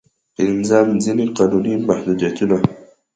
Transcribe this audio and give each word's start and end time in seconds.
پنځم: 0.35 0.87
ځينې 1.03 1.25
قانوني 1.37 1.73
محدودیتونه. 1.87 2.57